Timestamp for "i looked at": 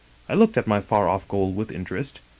0.27-0.65